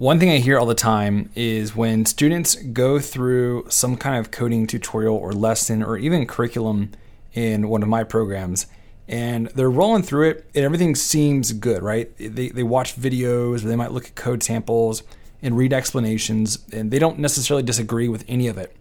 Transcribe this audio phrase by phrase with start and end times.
[0.00, 4.30] One thing I hear all the time is when students go through some kind of
[4.30, 6.92] coding tutorial or lesson or even curriculum
[7.34, 8.66] in one of my programs
[9.06, 12.10] and they're rolling through it and everything seems good, right?
[12.16, 15.02] They, they watch videos or they might look at code samples
[15.42, 18.74] and read explanations and they don't necessarily disagree with any of it.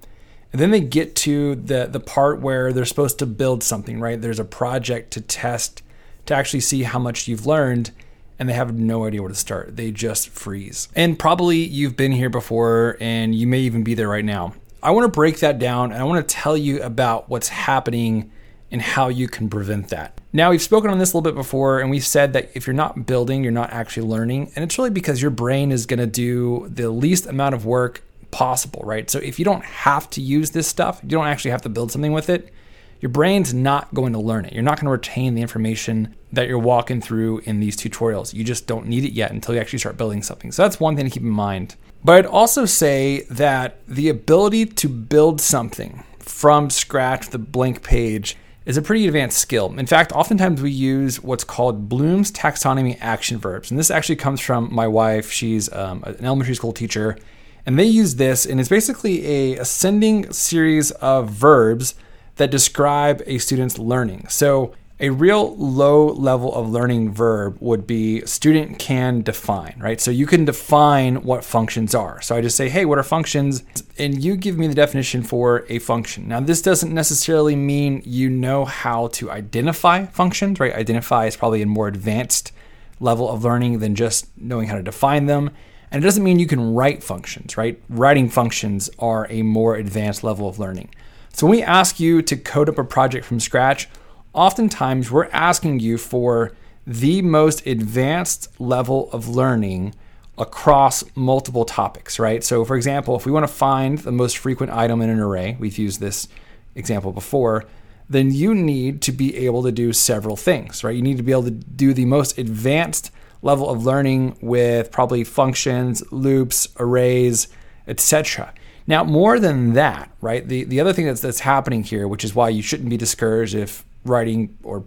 [0.53, 4.21] And then they get to the, the part where they're supposed to build something, right?
[4.21, 5.83] There's a project to test
[6.27, 7.91] to actually see how much you've learned
[8.39, 9.75] and they have no idea where to start.
[9.75, 10.87] They just freeze.
[10.95, 14.53] And probably you've been here before and you may even be there right now.
[14.81, 18.31] I want to break that down and I want to tell you about what's happening
[18.71, 20.19] and how you can prevent that.
[20.31, 22.75] Now, we've spoken on this a little bit before, and we've said that if you're
[22.75, 24.51] not building, you're not actually learning.
[24.55, 28.03] And it's really because your brain is going to do the least amount of work
[28.29, 29.09] possible, right?
[29.09, 31.91] So if you don't have to use this stuff, you don't actually have to build
[31.91, 32.53] something with it,
[32.99, 34.53] your brain's not going to learn it.
[34.53, 38.33] You're not going to retain the information that you're walking through in these tutorials.
[38.33, 40.51] You just don't need it yet until you actually start building something.
[40.51, 41.75] So that's one thing to keep in mind.
[42.03, 48.37] But I'd also say that the ability to build something from scratch the blank page
[48.65, 49.73] is a pretty advanced skill.
[49.77, 53.71] In fact, oftentimes we use what's called Bloom's taxonomy action verbs.
[53.71, 55.31] And this actually comes from my wife.
[55.31, 57.17] She's um, an elementary school teacher.
[57.65, 61.95] And they use this, and it's basically a ascending series of verbs
[62.39, 64.25] that describe a student's learning.
[64.27, 70.01] So, a real low level of learning verb would be student can define, right?
[70.01, 72.19] So you can define what functions are.
[72.21, 73.63] So I just say, hey, what are functions?
[73.97, 76.27] And you give me the definition for a function.
[76.27, 80.73] Now, this doesn't necessarily mean you know how to identify functions, right?
[80.73, 82.51] Identify is probably a more advanced
[82.99, 85.51] level of learning than just knowing how to define them.
[85.91, 87.81] And it doesn't mean you can write functions, right?
[87.87, 90.89] Writing functions are a more advanced level of learning.
[91.33, 93.87] So when we ask you to code up a project from scratch,
[94.33, 96.51] oftentimes we're asking you for
[96.85, 99.93] the most advanced level of learning
[100.37, 102.43] across multiple topics, right?
[102.43, 105.57] So, for example, if we want to find the most frequent item in an array,
[105.59, 106.27] we've used this
[106.75, 107.65] example before,
[108.09, 110.95] then you need to be able to do several things, right?
[110.95, 115.23] You need to be able to do the most advanced level of learning with probably
[115.23, 117.49] functions, loops, arrays,
[117.87, 118.53] etc.
[118.89, 120.45] Now, more than that, right?
[120.45, 123.53] The the other thing that's that's happening here, which is why you shouldn't be discouraged
[123.53, 124.83] if writing or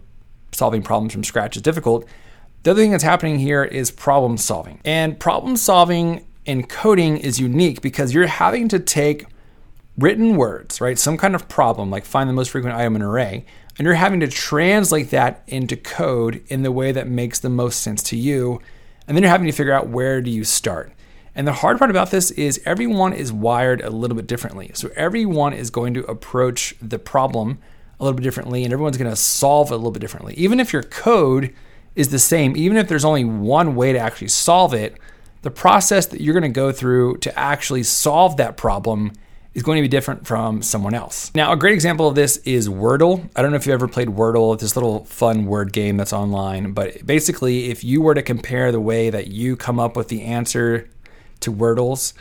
[0.50, 2.04] solving problems from scratch is difficult.
[2.64, 4.80] The other thing that's happening here is problem solving.
[4.84, 9.26] And problem solving in coding is unique because you're having to take
[9.96, 10.98] written words, right?
[10.98, 13.46] Some kind of problem, like find the most frequent item in an array,
[13.78, 17.78] and you're having to translate that into code in the way that makes the most
[17.78, 18.60] sense to you.
[19.06, 20.92] And then you're having to figure out where do you start.
[21.34, 24.70] And the hard part about this is everyone is wired a little bit differently.
[24.74, 27.58] So everyone is going to approach the problem
[27.98, 30.34] a little bit differently and everyone's going to solve it a little bit differently.
[30.34, 31.54] Even if your code
[31.94, 34.96] is the same, even if there's only one way to actually solve it,
[35.42, 39.12] the process that you're going to go through to actually solve that problem
[39.54, 41.30] is going to be different from someone else.
[41.34, 43.28] Now, a great example of this is Wordle.
[43.36, 46.72] I don't know if you've ever played Wordle, this little fun word game that's online,
[46.72, 50.22] but basically, if you were to compare the way that you come up with the
[50.22, 50.88] answer
[51.42, 52.12] to Wordles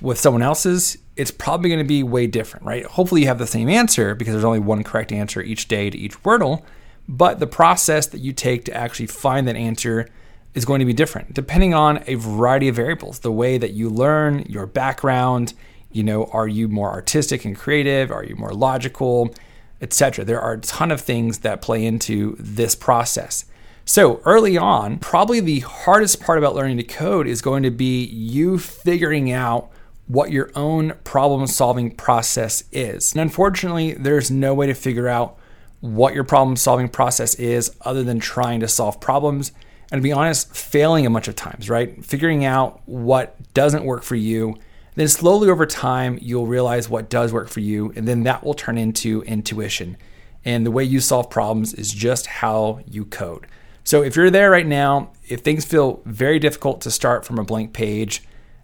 [0.00, 2.84] with someone else's, it's probably going to be way different, right?
[2.84, 5.96] Hopefully, you have the same answer because there's only one correct answer each day to
[5.96, 6.64] each Wordle,
[7.08, 10.08] but the process that you take to actually find that answer
[10.54, 13.20] is going to be different depending on a variety of variables.
[13.20, 15.54] The way that you learn, your background,
[15.92, 18.10] you know, are you more artistic and creative?
[18.10, 19.34] Are you more logical,
[19.80, 20.24] etc.
[20.24, 23.44] There are a ton of things that play into this process.
[23.86, 28.04] So, early on, probably the hardest part about learning to code is going to be
[28.04, 29.70] you figuring out
[30.06, 33.12] what your own problem solving process is.
[33.12, 35.38] And unfortunately, there's no way to figure out
[35.80, 39.52] what your problem solving process is other than trying to solve problems
[39.90, 42.04] and to be honest, failing a bunch of times, right?
[42.04, 44.56] Figuring out what doesn't work for you.
[44.96, 48.54] Then slowly over time, you'll realize what does work for you, and then that will
[48.54, 49.96] turn into intuition.
[50.44, 53.46] And the way you solve problems is just how you code.
[53.84, 57.44] So if you're there right now, if things feel very difficult to start from a
[57.44, 58.22] blank page,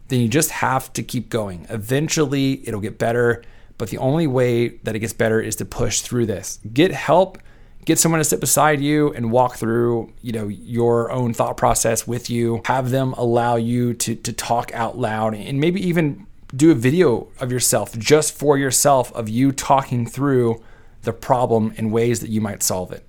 [0.09, 1.67] then you just have to keep going.
[1.69, 3.43] Eventually, it'll get better,
[3.77, 6.59] but the only way that it gets better is to push through this.
[6.73, 7.39] Get help,
[7.85, 12.07] get someone to sit beside you and walk through, you know, your own thought process
[12.07, 12.63] with you.
[12.65, 17.29] Have them allow you to to talk out loud and maybe even do a video
[17.39, 20.63] of yourself just for yourself of you talking through
[21.03, 23.07] the problem in ways that you might solve it.